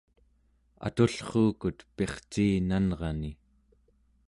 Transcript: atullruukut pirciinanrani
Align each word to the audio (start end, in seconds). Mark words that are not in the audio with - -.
atullruukut 0.87 1.79
pirciinanrani 1.95 3.31